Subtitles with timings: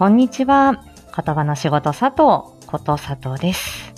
[0.00, 0.82] こんにちは。
[1.14, 3.92] 言葉の仕事佐藤こと佐藤です。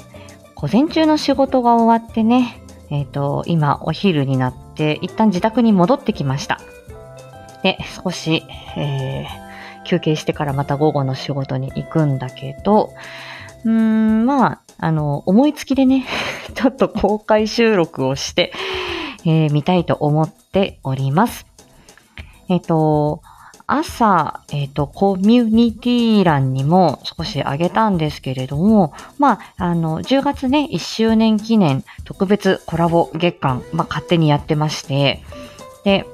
[0.56, 2.60] 午前中の仕事が終わってね、
[2.90, 6.58] えっ、と、今お昼になって一旦自宅に戻ってきました。
[7.62, 8.42] で、少し、
[8.76, 12.90] えー休憩してからまた午後の仕事に行くんだけど、
[13.64, 16.04] うーん、まあ、あの、思いつきでね、
[16.54, 18.52] ちょっと公開収録をして、
[19.24, 21.46] えー見たいと思っております。
[22.48, 23.22] えっ、と、
[23.74, 35.22] 朝、えっ、と、コミュニティ欄にも少し上げたんですけれども、まあ、あの、10月ね、1周年記念特別コラボ月間、まあ、勝手にやってまして、
[35.84, 36.04] で、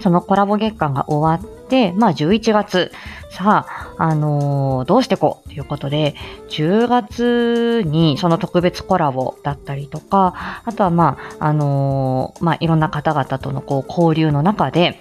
[0.00, 2.92] そのコラボ月間が終わって、まあ、11月、
[3.30, 6.14] さあ、あのーどうしてこうということで、
[6.50, 15.00] 10月にその特別コラボだったりとか、あとはまあ、あのーまあ、いろんな方々とのこう交流の中で、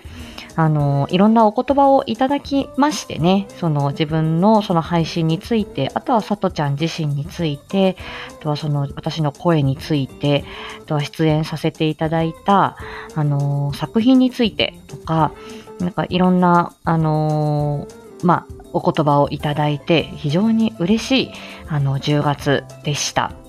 [0.56, 7.98] あのいろんなお言葉をいただきましてね、その自分のその配信について、あとはさとちゃん自身について、
[8.30, 10.44] あとはその私の声について、
[10.82, 12.78] あとは出演させていただいた、
[13.16, 15.32] あの作品についてとか、
[15.80, 17.88] なんかいろんな、あの
[18.24, 21.32] まあ、お言葉をいただいて、非常に嬉しい、
[21.68, 23.43] あの、10月でした。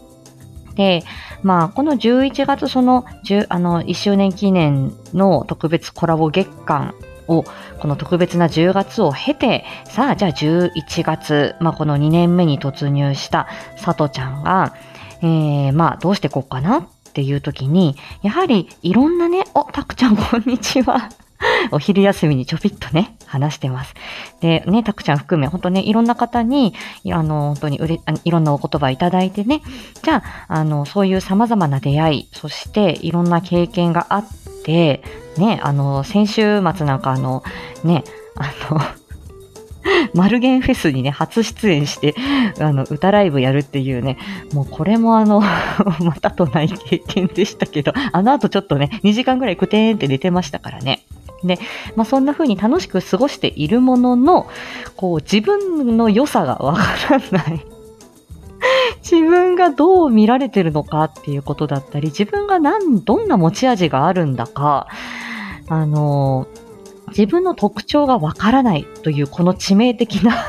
[0.75, 1.03] で、
[1.43, 6.95] まあ、この11月、その、10あの、1周年記念の特別コラボ月間
[7.29, 7.45] を、
[7.79, 14.75] この特別な10月を経て、さあ、じゃあ11月、まあ、この2年目に突入したさとちゃんが、
[15.23, 21.09] えー、まあ、どうしてこうかなっていう時に、やはりいろんなね、お、たくちゃんこんにちは。
[21.73, 23.95] お昼休みにちょびっとね、話してます。
[24.41, 26.75] で、ね、たくちゃん含め、本当ね、いろんな方に、
[27.13, 29.63] あの、本当にうれ、いろんなお言葉いただいてね、
[30.03, 34.25] じゃあ、あの、そういう様々な出会い、そしていろんな経験があっ
[34.65, 35.03] て、
[35.39, 37.43] ね、あの、先週末なんかあの、
[37.83, 38.05] ね、
[38.37, 38.81] あの、
[40.15, 42.15] マルゲンフェスにね、初出演して、
[42.59, 44.19] あの、歌ライブやるっていうね、
[44.53, 45.41] もうこれもあの、
[46.01, 51.03] またとない経験でしたけど、あの後ちょっとね、2時間ぐらいくてーんって寝てましたからね。
[51.45, 51.59] で、
[51.97, 54.49] まあそんな風に楽しく過ごしているものの、
[54.97, 57.67] こう自分の良さがわからない。
[59.03, 64.87] 自分がどう見られてるのかっていうことだったり、自分が何、どんな持ち味があるんだか、
[65.69, 66.47] あの、
[67.09, 70.45] 自分の特徴がわからないというこの致命的な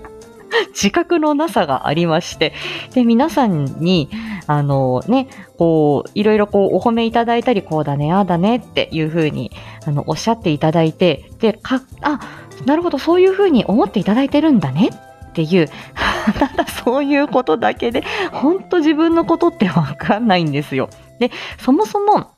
[0.72, 2.52] 自覚のなさがありまして、
[2.94, 4.08] で、皆さんに、
[4.46, 5.28] あのね、
[5.58, 9.50] こう、いろいろこう、お褒めいただいたり、こうだね、ああだねっていうふうに、
[9.86, 12.20] あの、おっしゃっていただいて、で、か、あ、
[12.66, 14.90] なるほど、そういうふうに思っていただいてるんだね
[15.30, 15.68] っていう、
[16.38, 20.90] ただそういうことだけで、本当自分のことってわかんないんですよ。
[21.18, 22.32] で、そもそも、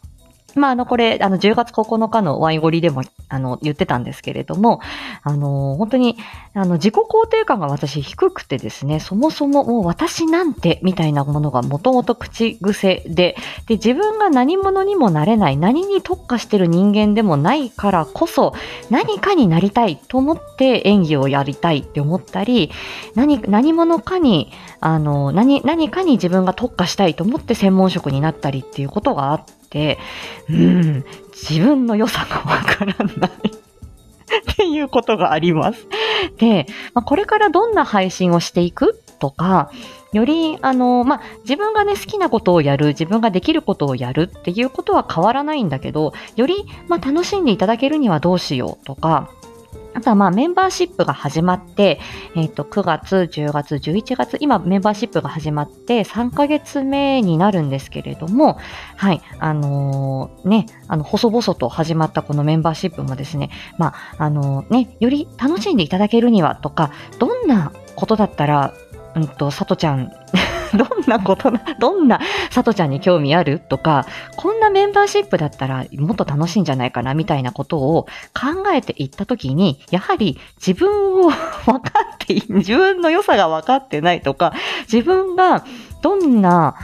[0.54, 4.80] まあ、あの、これ、あの、10月9日のワイゴリでも、あの、言ってたんですけれども、
[5.22, 6.16] あの、本当に、
[6.54, 13.36] あの、自己肯定感が私低くてですね、そもそももう私なんて、みたいなものがもともと口癖で、
[13.66, 18.54] で、自分が何者にもなれない、何に特化してる人間でもないからこそ、
[18.91, 22.70] 何かになりたいと思って演技をやりたいって思ったり、
[23.14, 29.61] 何、何者かに、あの、何、何かに自分が特化したいと思って専門職になったりっていうことがあって、
[30.49, 33.31] うん、自分の良さがわからない。
[34.53, 35.87] っていうことがあります。
[36.38, 39.71] で、まあ、これからどんな配信をしていくとか、
[40.12, 49.31] より、あの、まあ、自分がね、好きなことをやる、自分ができることをやるっていうことは変わらないんだけど、より、まあ、楽しんでいただけるにはどうしようとか、
[49.94, 52.00] あとはまあメンバーシップが始まって、
[52.34, 58.58] えっ、と、9月、10月、11月、今メンバーシップが始まって3ヶ月目になるんですけれども、
[58.97, 68.74] はい、あのーね、あの、細々と始まったこのメンバーシップもですね、まあ、あのーね、より楽しんでいただけるにはとか、どんなことだったら、
[69.14, 70.10] うんと、さとちゃん、
[70.77, 74.06] どんなことな、どんなさとちゃんに興味あるとか、
[74.37, 81.30] こんなメンバーシップだったらもっと楽しいんじゃないかなみたいなことを考えていったときに、やはり自分を
[81.66, 84.54] 分かって、自分の良さが分かってないとか、
[84.91, 85.65] 自分が
[86.01, 86.75] どんな、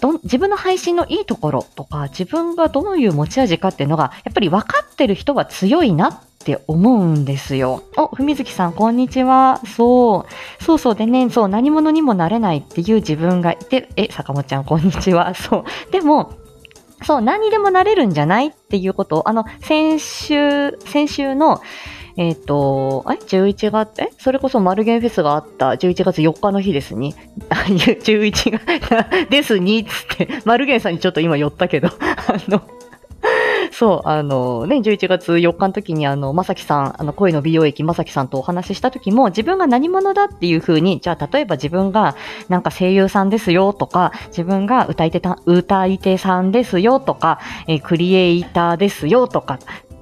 [0.00, 7.84] ど自分の配信のいいところとか、自分がどういう持ち味かっていうのが、やっぱり分かってる人は強いなっって思うんですよ。
[7.96, 9.60] お、ふみずきさん、こんにちは。
[9.64, 10.62] そう。
[10.62, 10.94] そうそう。
[10.96, 15.34] でね、そう、何者にもなれないっていう自分がいて、え、坂本ちゃん、こんにちは。
[15.38, 15.92] そう。
[15.92, 16.32] でも、
[17.04, 21.60] そう、何にでもなれるんじゃないっていうことを、あの、先週、先週の、
[22.16, 27.14] えっ、と、え ?11 月、えそれこそマルゲンフェスがあった11月4日の日ですに。
[27.48, 31.92] あ11月、 ですに、つって、マルゲンさんにちょっと今寄ったけど、あ
[32.48, 32.62] の、
[33.82, 42.14] そう、あのね、11月4日の時に、あの、まさきさん、あの、声の美容液まさきさんとお話しした時も、自分が何者だっていう風に、じゃあ、例えば自分が、
[42.48, 49.58] なんか声優さんですよとか、自分が歌い手た、歌い手さんですよとか、えークリエイターですよとか、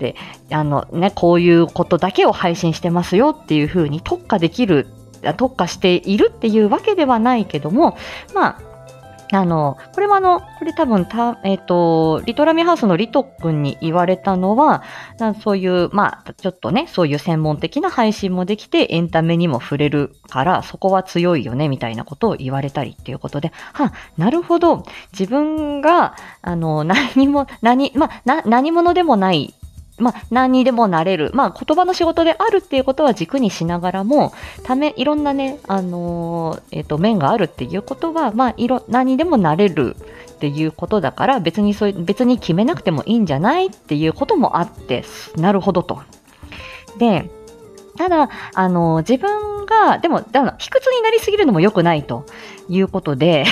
[0.08, 0.14] っ、
[0.50, 4.88] あのね、こういうことだけを配信してますよっていう風に特化できる、
[5.38, 7.96] 特化しているっていうわけではないけども、
[8.34, 8.69] まあ、
[9.32, 14.82] あの、これはあの、これ多分た、えっ、と、リトラミハウスのリト君に言われたのは、
[15.42, 29.54] そういう、まあ、ちょっとね、そういう専門的な配信もできて、エンタメにも触れるから、そこは強いよね、みたいなことを言われたりっていうことで、は、なるほど、自分が、あの、何も、何、まあ、な、何者でもない、
[30.00, 31.30] まあ、何にでもなれる。
[31.34, 34.32] まあ、言葉の仕事であるっていうことは軸にしながらも、
[34.64, 39.96] ため、いろんなね、あのーえっ、と、面があるっていうことは、まあ、いろ、何にでもなれる
[40.32, 45.04] っていうことだから、別にそういう、別に決めなくてもいいんじゃないっていうこともあって、
[45.36, 46.00] なるほどと。
[46.98, 47.30] で、
[47.96, 52.24] ただ、あの、自分が、でも、だから卑屈になりすぎるのも良くないと
[52.68, 53.44] いうことで、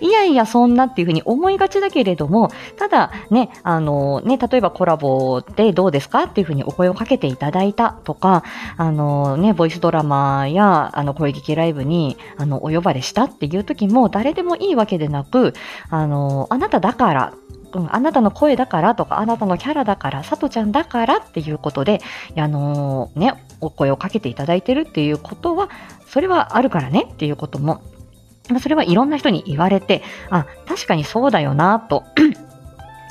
[0.00, 8.44] いやいや、そんなっていうふうに思いがちだけれども、ただね、あのね、例えばコラボでどうですかっていうふうにお声をかけていただいたとか、
[8.76, 15.54] あのね、ボイスドラマや、あの、声劇ライブに、あの、お呼ばれしたっていう時も、誰でもいいわけでなく、
[15.90, 17.34] あの、あなただから、
[17.74, 22.00] うん、あなたの声だからとか、あなたのキャラだから、さとちゃんだからっていうことで、
[22.36, 25.68] あのね、お声をかけていただいてるっていうことは、
[26.06, 27.82] それはあるからねっていうことも、
[28.60, 32.04] それはいろんな人に言われて、あ、確かにそうだよなと。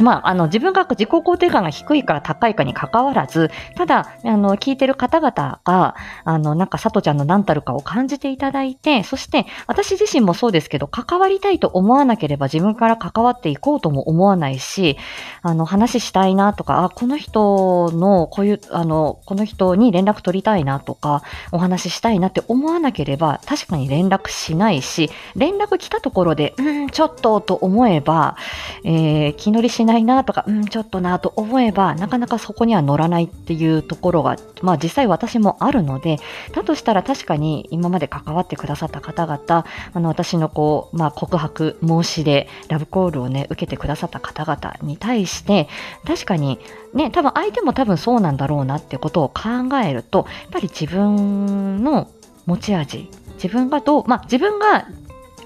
[0.01, 14.97] まあ、あの、自分が自己肯定感が低いか高いかに関わらず、ただ、あの、聞いてる方々が、あの、なんか、さとちゃんの何たるかを感じていただいて、そして、私自身もそうですけど、関わりたいと思わなければ自分から関わっていこうとも思わないし、
[15.41, 28.35] あの、話したいなとか、あ、この人の、こういう、あの、この人に連絡取りたいなとか、お話ししたいなって思わなければ、確かに連絡しないし、連絡来たところで、うん、ちょっとと思えば、
[28.83, 36.17] えー気乗りしないないなとか、うん、ちょっとなと思えば、なかなかそこには乗らないっていうところが、まあ実際私もあるので、
[36.53, 45.67] だとしたら確かに今まで関わってくださった方々、あの私のこう、まあ告白、申し出、ラブコールをね、受けてくださった方々に対して、
[46.07, 46.59] 確かに
[46.93, 52.07] ね、多分相手も多分そうなんだろうなってことを考えると、やっぱり自分の
[52.45, 54.87] 持ち味、自分がどう、まあ自分が、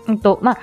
[0.07, 0.59] うんと、まあ、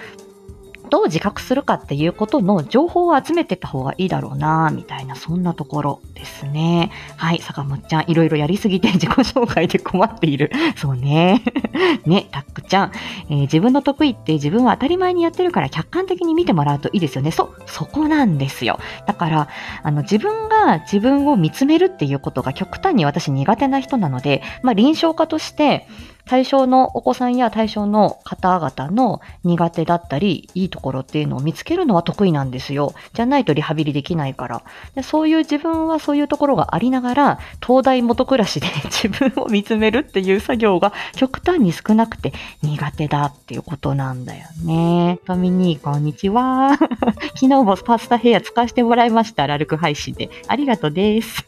[0.93, 6.91] どう自覚するかっていうことの情報を集めてった方がいいだろうな、みたいな、そんなところですね。
[7.17, 10.53] はい、坂本ちゃん、いろいろやりすぎて自己紹介で困っている。
[10.77, 11.41] そうね。
[12.05, 12.93] ね、タックちゃん、
[13.31, 17.31] えー自分の得意って自分は当たり前にやってるから客観的に見てもらうといいですよね。
[17.31, 18.79] そう、そこなんですよ。
[19.07, 19.49] だから、
[19.83, 25.87] あの、自分が自分を見つめるっていうことが極端に私苦手な人なので、まあ、臨床家として、
[26.33, 32.95] 対象のお子さんや対象の方々の苦手だったり、いいところっていうのを見つけるのは得意なんですよ。
[33.13, 34.63] じゃないとリハビリできないから。
[34.95, 42.33] でそういう自分はそういうところがありながら、東大元暮らしで 自分を見つめるっていう作業が極端に少なくて
[42.63, 45.19] 苦手だっていうことなんだよね。
[45.27, 46.79] トミニー、こんにちは。
[47.37, 49.47] 昨日もパスタヘア使わせてもらいました。
[49.47, 50.31] ラルク配信で。
[50.49, 51.45] ありがとうです。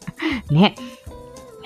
[0.51, 0.75] ね。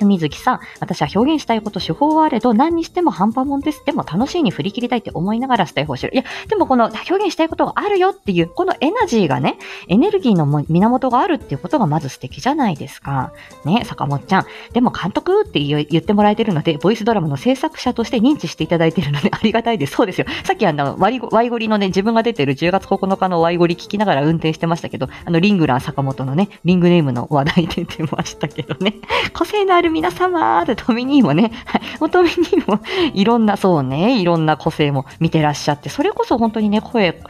[0.05, 3.83] 文月さん、私は表現したいこと、手法はあれど、何にしても半端もんです。
[3.85, 6.13] でも楽しいに振り切りたいって思いながらスタイフをしてる。
[6.13, 13.31] いや、でもこの表現したいことがあるよっていう、このエナジーがね、エネルギーの源があるっていうことがまず素敵じゃないですか。
[13.65, 14.45] ね、坂本ちゃん。
[14.73, 19.95] でも監督って言ってもらえてるので、ボイスドラマの制作者として認知していただいてるのでありがたいです。
[19.95, 20.27] そうですよ。
[20.43, 28.95] さっきあの、ワイゴワイゴリのね、自分が出てる10月9日のワイゴリ聞きながら運転してましたけど、あの、リングラー坂本のね、リングネームの話題出てましたけどね。
[29.33, 32.81] 個性のある皆様って、トミニーもね、はい、トミニーも
[33.13, 37.21] いろんな、そうね、いろんな個性も見てらっしゃって、それこそ本当にね、声、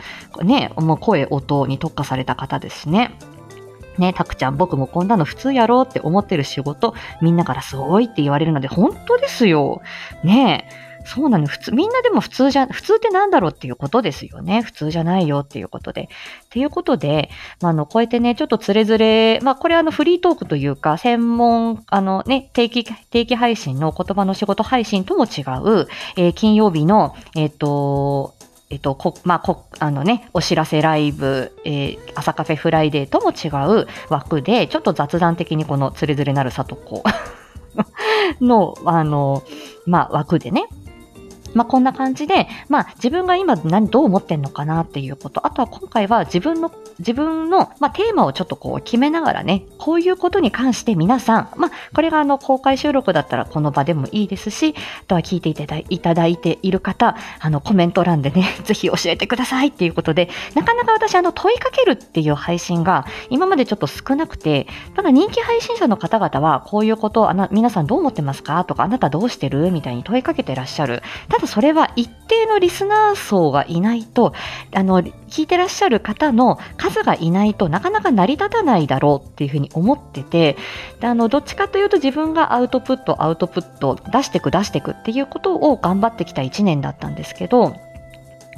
[0.42, 2.80] ね、もう声、音に特化された方です。
[2.80, 3.12] しね。
[3.98, 7.76] ね、たくちゃん、僕もこんなの普通やろうって思ってる仕事、みんなからす。
[7.76, 9.48] ごいって言われるので、本当です。
[9.48, 9.82] よ。
[10.24, 10.89] ねえ。
[11.12, 14.62] そうなの、普通、みんなでも普通じゃ、普通ってなんだろうっていうことですよね。
[14.62, 16.04] 普通じゃないよっていうことで。
[16.04, 16.08] っ
[16.50, 28.36] ていうことで、まあ、あの、こうやってね、ちょっとつれづれ、まあ、これあの、フリートークというか、専門、あのね、定期、定期配信の言葉の仕事配信とも違う、えー金曜日の、えっ、と、
[28.70, 33.50] えっと、こ、まあ、こ、あのね、お知らせライブ、えー朝カフェフライデーとも違
[33.82, 37.04] う枠で、ちょっと雑談的にこのつれづれなるさとこ
[38.42, 39.44] の、あの、
[39.86, 40.68] まあ、枠でね、
[41.54, 68.64] まあ、こんな感じで、まあ、自分が今何、どう思ってんのかなっていうこと、あとは今回は自分の、自分の、まあ、テーマをちょっとこう決めながらね、こういうことに関して皆さん、まあ、これがあの、公開収録だったらこの場でもいいですし、あとは聞いていただいただいている方、あの、コメント欄でね、 ぜひ教えてくださいっていうことで、なかなか私、あの、問いかけるっていう配信が今までちょっと少なくて、ただ人気配信者の方々は、こういうことをあな、皆さんどう思ってますか？
[68.66, 69.72] とか、あなたどうしてる？
[69.72, 71.02] みたいに問いかけてらっしゃる。
[71.30, 74.34] ただそれは一定のリスナー層がいないと、
[74.74, 80.58] あの、聞いてらっしゃる方の数がいないとなかなか成り立たないだろうっていうふうに思ってて、
[81.00, 87.76] であの、どっちかというと自分がアウトプット、アウトプット、出してく出してくっていうことを頑張ってきた1年だったんですけど、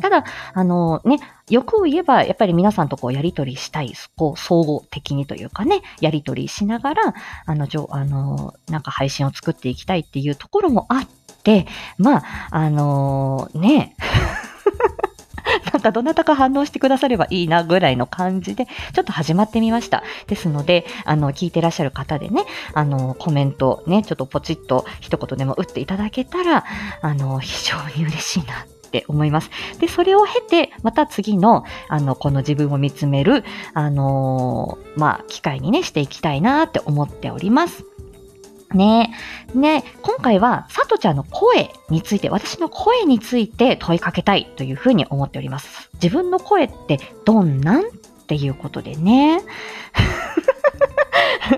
[0.02, 1.20] ただ、あのね、
[1.50, 7.14] 欲を言えば、やっぱり皆さんとこうやりとりしたい、こう、総合的にというかね、やりとりしながら、
[7.46, 11.08] あの、あの、なんか配信を作っていきたいっていうところもあっ
[11.44, 11.68] て、
[11.98, 13.96] まあ、あのね、
[15.74, 20.04] なんかどなたか反応してくださればいいなぐらいの感じで、ちょっと始まってみました。
[20.28, 26.66] ですので、あの、聞いてらっしゃる方でね、あの、コメントね、ちょっとポチッと一言でも打っていただけたら、
[27.02, 29.50] あの、非常に嬉しいなって思います。
[29.80, 33.44] で、それを経て、また次の、あの、この自分を見つめる、
[33.74, 37.86] あのー、まあ、機会にね、していきたいなって思っております。
[38.74, 39.14] ね
[39.54, 45.90] ね今回は、さとちゃんの声について、私の声について問いかけたいというふうに思っております。
[45.96, 47.82] 自分の声ってどんなん？
[47.82, 47.84] っ
[48.28, 49.42] ていうことでね。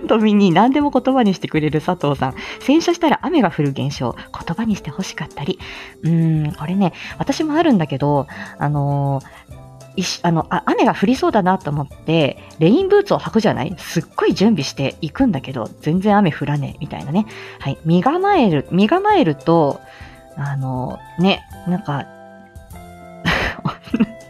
[0.07, 2.35] とみに何でも言葉にしてくれる佐藤さん。
[2.61, 5.59] 洗車したら雨が降る現象、言葉にして欲しかったり。
[6.01, 8.27] うーん、これね、私もあるんだけど、
[8.57, 9.62] あのー
[10.23, 13.75] あのあ雨が降りそうだなと思って、レインブーツを履くじゃない？
[13.77, 17.27] すっごい準備していくんだけど、全然雨降らねえ、みたいなね。
[17.59, 17.77] はい。
[17.85, 19.79] 身構える、身構えると、
[20.35, 22.05] あの、ね、なんか、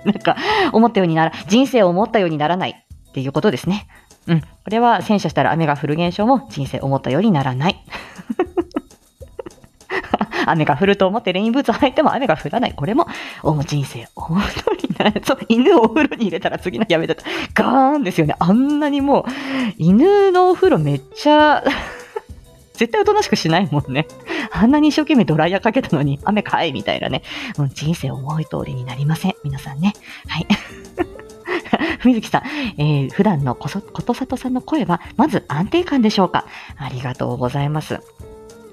[0.04, 0.36] なんか、
[0.74, 3.88] 思ったようになら、人生を思ったようにならないっていうことですね。
[4.28, 4.42] うん。
[4.42, 7.84] これは洗車したら雨が降る現象も人生思ったようにならない。
[10.46, 12.74] 雨が降ると思ってレインブーツ履いても雨が降らない。
[12.74, 13.08] これも、
[13.44, 14.83] お人生思う通りに。
[15.24, 17.16] そう、犬をお風呂に入れたら次のやめた。
[17.54, 18.36] ガーンですよね。
[18.40, 19.26] あんなにもう、
[19.78, 21.64] 犬のお風呂めっちゃ
[22.74, 24.08] 絶対おとなしくしないもんね。
[24.52, 27.22] あんなに一生懸命ドライヤーかけたのに雨かいみたいなね。
[27.58, 29.36] もう人生思い通りになりません。
[29.44, 29.94] 皆さんね。
[30.28, 30.48] はい。
[32.04, 32.44] 水木さん、
[32.78, 36.46] えー、普段のことさとさんの声は、まず安定感でしょうか
[36.78, 38.00] ありがとうございます。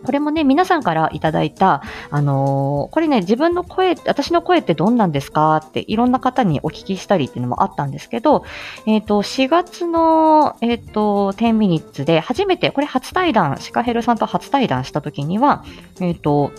[0.04, 5.56] これもね、皆さんからいただいた、あのー、これね、自分の声、私の声ってどんなんですか？
[5.56, 8.44] っていろんな方にお聞きしたりっていうのもあったんですけど、
[8.86, 15.64] えっ、ー、と、4月の、えっ、ー、と、10ミニッツで初めて、これ初対談、シカヘルさんと初対談した時には、
[16.00, 16.52] えっ、と、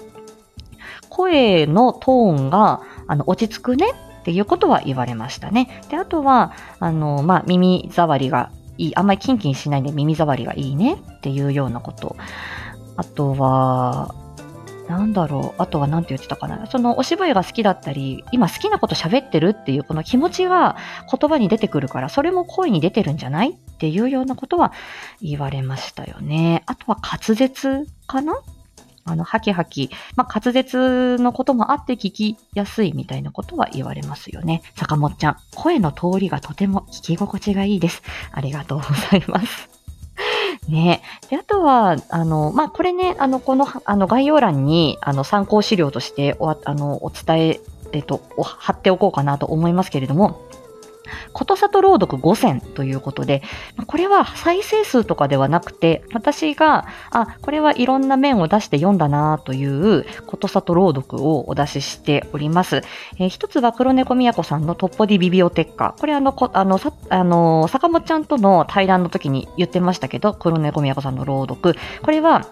[1.10, 3.88] 声のトーンが、あの、落ち着くね
[4.22, 5.82] っていうことは言われましたね。
[5.90, 12.16] で、あとは、あの、まあ、耳障りがいい、あんまりキンキンしないで耳障りがいいねっていうようなこと。
[13.02, 14.14] あとは、
[14.88, 15.62] なんだろう。
[15.62, 16.68] あとは何て言ってたかな。
[16.68, 20.76] そのお芝居が好きだったり、今好きなこと喋ってるっていうこの気持ちが
[21.12, 24.72] 言葉に出てくるから、それも声に出てるんじゃないっていうようなことは
[25.20, 26.62] 言われましたよね。
[26.68, 28.40] あとは滑舌かな
[29.04, 34.62] あの、ハキハキ、まあ、滑舌のこともあって聞きやすいみたいなことは言われますよね。
[34.76, 38.04] 坂本ちゃん、声の通りがとても聞き心地がいいです。
[38.32, 39.71] ありがとうございます。
[40.68, 41.02] ね。
[41.30, 47.60] で、あとは、あの、まあ、これね、あの、この、あの、概要欄に、あの、参考資料としてお、あの、お伝え、
[47.94, 50.42] えっと、貼っておこうかなと思いますけれども、
[51.34, 53.42] ことさと朗読5選ということで、
[53.88, 62.84] これは再生数とかではなくて、私が、あ、これはいろんな面を出して読んだなということさと朗読をお出ししております。
[63.18, 65.96] えー、一つは黒猫宮子さんのトッポディビビオテッカ。
[66.00, 71.76] これあの、あの、さ、あの、坂本ちゃんとの対談の時に言ってましたけど、黒猫宮子さんの朗読。
[72.02, 72.46] これは、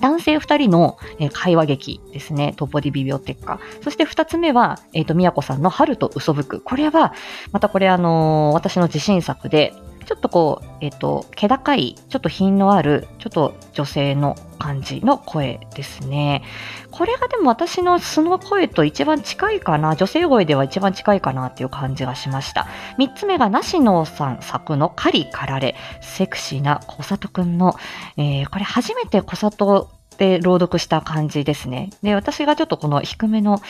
[0.00, 0.98] 男性二人の、
[1.32, 2.54] 会話劇ですね。
[2.56, 3.60] トポディビビオテッカ。
[3.82, 6.60] そして二つ目は、えっ、ー、と、宮子さんの春と嘘吹く。
[6.60, 7.12] これは、
[7.52, 9.74] またこれあのー、私の自信作で、
[10.10, 16.42] ちょっとこう、えっ、ー、と、気高い、ちょっと品のある、ちょっと女性の感じの声ですね。
[16.90, 22.66] これがでも私の素の声と一番近いかな、女性声では一番近いかなっていう感じがしました。
[22.98, 27.76] 三つ目が、なしのさん作のカリかられ、セクシーな小里くんの、
[28.16, 31.90] えー、これ初めて小里で朗読した感じですね。
[32.02, 33.62] で、私がちょっとこの低めの、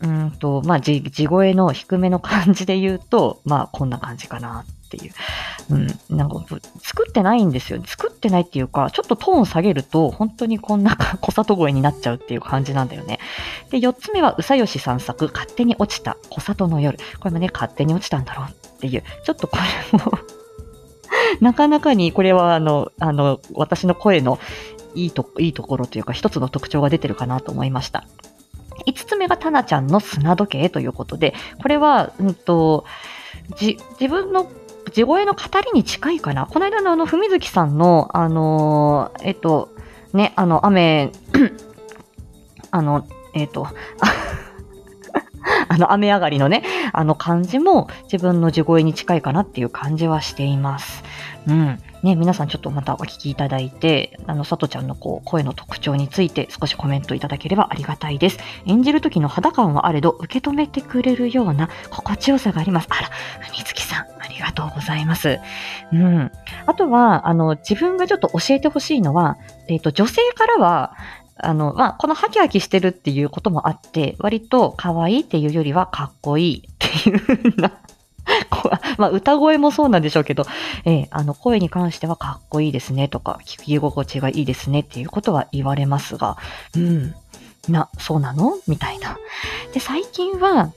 [0.00, 5.12] うんと、まあ、地声の低めの感じで言うと、まあ、こんな感じかなっっていう。
[5.70, 5.74] う
[6.14, 6.44] ん、なんか、
[6.82, 7.82] 作ってないんですよ。
[7.84, 13.18] 作ってないっていうか、ちょっとトーン下げると、本当にこんな 小里声になっちゃうっていう感じなんだよね。
[13.70, 16.98] で、4つ目は、うさよし散策、勝手に落ちた小里の夜。
[17.20, 19.56] これもね、勝手に落ちたんだろうっていう、ちょっとこ
[19.92, 20.12] れも
[21.40, 24.38] なかなかにこれはあの、あの、私の声の
[24.94, 28.04] いいと、いいところというか一つの特徴が出てるかなと思いました。
[28.86, 32.84] 5つ目がタナちゃんの砂時計ということで、これは、うんと、
[33.60, 33.76] 自
[34.08, 34.50] 分の
[34.92, 36.46] 地声の語りに近いかな？
[36.46, 39.70] この間のあの、文月さんの、あのー、えっと、
[40.12, 41.10] ね、あの、雨、
[42.70, 43.66] あの、えっと、
[45.68, 51.02] あの、雨上がりのね、あの感じも自分の地声に近いかなっていう感じはしています。
[51.46, 51.78] うん。
[52.02, 58.38] ね、皆さんちょっとまたお聞きいただいて、あの、さとちゃんのこう、声の特徴について少しコメントいただければありがたいです。
[58.66, 62.88] 演じる時の肌感はあれど、受け止めてくれるような心地よさがあります。
[62.90, 63.08] あら、
[63.40, 65.40] ふみつきさん、ありがとうございます。
[65.92, 66.30] うん。
[66.66, 69.36] あとは、あの、自分がちょっと教えてほしいのは、
[69.68, 70.94] えっ、ー、と、女性からは、
[71.36, 77.72] あの、まあ、このハキハキしてるっていうこともあって、割と可愛いっていうよりはかっこいいっていうふうな
[78.98, 80.44] まあ、歌声もそうなんでしょうけど、
[80.84, 86.36] えー、あの、声に関してはかっこいいですねとか、聞き心地がいいですねっていうことは言われますが、
[86.76, 87.14] うん、
[87.68, 88.58] な、そうなの？
[88.66, 89.18] みたいな。
[89.72, 90.72] で、最近は、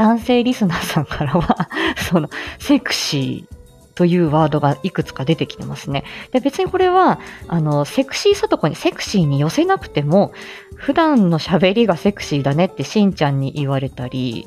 [0.00, 1.68] 男性リスナーさんからは
[2.08, 6.04] その、セクシー、というワードがいくつか出てきてますね。
[6.32, 10.32] で、別にこれは、あの、セクシーさとこにセクシーに寄せなくても、
[10.74, 14.46] 普段の喋りがセクシーだねってしんちゃんに言われたり、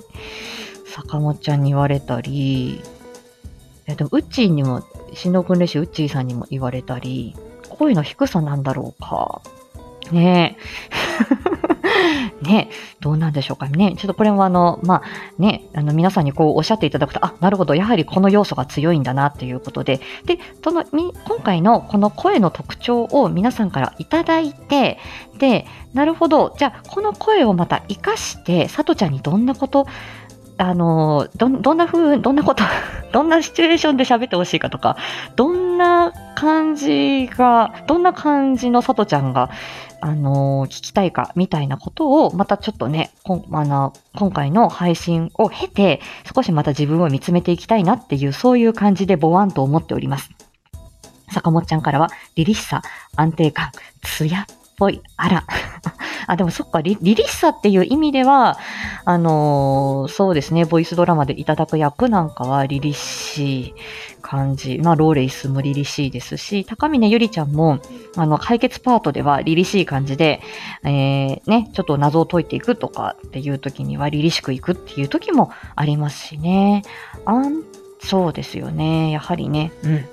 [0.88, 2.82] 坂本ちゃんに言われたり、
[3.86, 4.82] えでも、うっちーにも、
[5.14, 7.36] しのくんれしうっちーさんにも言われたり、
[7.70, 9.44] 声の低さなんだろうか。
[10.12, 11.03] ねえ。
[12.44, 12.70] ね、
[13.00, 13.96] どうなんでしょうかね。
[13.98, 15.02] ちょっとこれもあの、まあ
[15.42, 25.00] ね、あの皆さんにこうおっしゃっていただくと、あ、なるほど、やはりこの要素が強いんだなっていうことで、で、その、今回のこの声の特徴を皆さんからいただいて、
[25.40, 29.88] で、なるほど、じゃあこの声をまた活かして、さとちゃんにどんなこと
[30.58, 32.64] あの、ど、どんな風、どんなこと、
[33.12, 34.98] どんなシチュエーションで喋ってほしいかとか、
[35.36, 35.63] どん
[36.34, 39.50] 感じが、どんな感じのさとちゃんが、
[40.02, 43.12] あの、聞きたいか、みたいなことを、またちょっとね、
[43.52, 46.02] あの、今回の配信を経て、
[46.36, 50.30] 少しまた自分を見つめていきたいなっていう、そういう感じでボワンと思っております。
[51.32, 52.82] 坂本ちゃんからは、リリッサ、
[53.16, 54.46] 安定感、ツヤ
[54.78, 55.44] ぽい、あら。
[56.28, 58.58] あ、でもそっかリ、リリッサっていう意味では、
[59.06, 64.80] あのー、そうですね、ボイスドラマでいただく役なんかはリリッシー感じ。
[64.82, 67.80] まあ、ローレイスもリリシーですし、高峰ゆりちゃんも、
[68.16, 70.42] あの、解決パートではリリシー感じで、
[70.84, 76.84] えー、ね、ちょっと謎を解いていくとかっていう時にはリリしくいくっていう時もありますしね。
[77.26, 77.64] あん、
[78.00, 79.12] そうですよね。
[79.12, 80.06] やはりね、うん。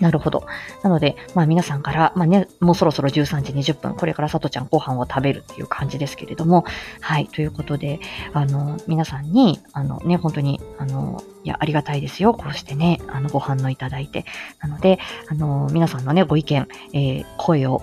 [0.00, 0.46] なるほど。
[0.82, 6.64] なので、まあ皆さんから、まあね、もうそろそろ13時20分、これからさとちゃんご飯を食べるっていう感じですけれども、
[7.00, 8.00] はい、ということで、
[8.32, 12.34] あの、皆さんに、あのね、本当に、あの、いや、ありがたいですよ。
[12.34, 14.24] こうしてね、あの、ご反応いただいて。
[14.60, 17.82] なので、あの、皆さんのね、ご意見、えー、声を、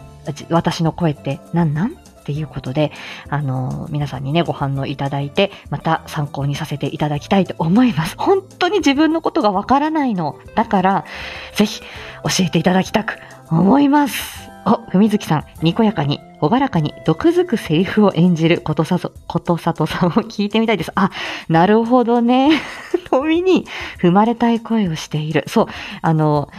[0.49, 2.04] 私の声って何なん？
[2.25, 2.91] っていうことで、
[3.29, 8.15] あの、皆さんにね、ご反応いただいて、また参考にさせていただきたいと思います。
[8.17, 10.39] 本当に自分のことがわからないの。
[10.55, 11.05] だから、
[11.53, 13.19] ぜひ教えていただきたく
[13.51, 14.49] 思います。
[14.65, 20.91] お、ふみずきさん、にこやかに、ほがらかに、毒づくセリフを演じることさと、ことさとさんを聞いてみたいです。
[20.95, 21.11] あ、
[21.47, 22.49] なるほどね。
[23.11, 23.67] 富に
[24.01, 25.43] 踏まれたい声をしている。
[25.45, 25.67] そう、
[26.01, 26.49] あの、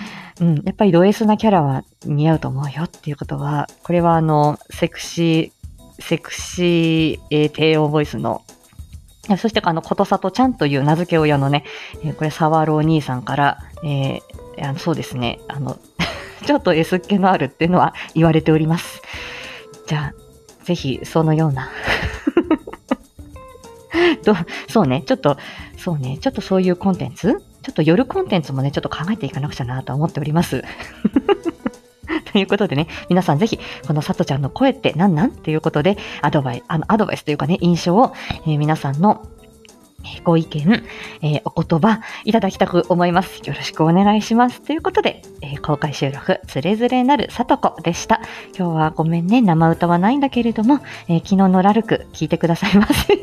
[0.40, 5.52] うん、やっぱりド S なキャラは似合うと思うよっていうことは、これはあの、セクシー、
[5.98, 8.42] セクシー、えー、低音ボイスの、
[9.38, 11.64] そしてあの、ことさとちゃんという名付け親のね、
[12.04, 15.78] えー、これ、沢朗兄さんから、えー、そうですね、あの、
[16.46, 19.02] ちょっと S っ気のあるっていうのは言われております。
[19.86, 21.70] じゃあ、ぜひ、そのような。
[24.24, 24.34] ど
[24.68, 25.36] そうね、ちょっと、
[25.76, 27.42] そうね、ちょっとそういうコンテンツ？
[27.62, 30.62] ちょっと夜コンテンツもね、ちょっと考えていかなくちゃなと思っております。
[32.36, 35.30] ということでね、皆さんぜひ、このさとちゃんの声って何なん？
[35.30, 39.26] っていうことで、アドバイ、あの、アドバイスというかね、印象を、えー、皆さんの
[40.22, 40.84] ご意見、
[41.22, 43.38] えー、お言葉いただきたく思います。
[43.48, 44.60] よろしくお願いします。
[44.60, 48.20] ということで、えー、公開収録、つれづれなるさとこでした。
[48.54, 53.18] 今日はごめんね、生歌はないんだけれども、えー、昨日のラルク聞いてくださいませ。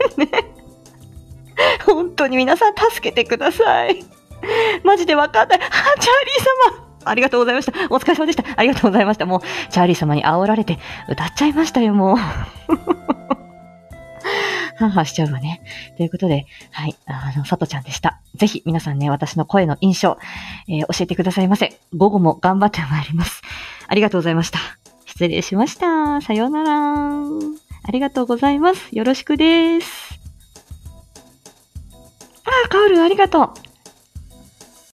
[1.85, 4.03] 本当に皆さん助けてください。
[4.83, 5.59] マジでわかんない。
[5.59, 7.73] あ、チャーリー様ありがとうございました。
[7.93, 8.43] お疲れ様でした。
[8.55, 9.25] ありがとうございました。
[9.25, 12.17] もう、チャーリー様に煽られて歌っちゃいましたよ、もう。
[14.75, 15.61] ハーハしちゃうわね。
[15.97, 18.19] ということで、はい、あの、さとちゃんでした。
[18.35, 20.17] ぜひ皆さんね、私の声の印象、
[20.67, 21.79] えー、教えてくださいませ。
[21.95, 23.41] 午後も頑張ってまいります。
[23.87, 24.59] ありがとうございました。
[25.05, 26.21] 失礼しました。
[26.21, 27.23] さようなら。
[27.85, 28.89] ありがとうございます。
[28.91, 30.19] よろしくです。
[32.65, 33.72] あ、カオルありがとう。